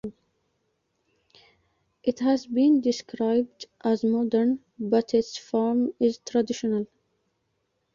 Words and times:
It 2.01 2.21
has 2.21 2.47
been 2.47 2.81
described 2.81 3.67
as 3.83 4.03
modern 4.03 4.63
but 4.79 5.13
its 5.13 5.37
form 5.37 5.93
is 5.99 6.17
traditional. 6.25 6.87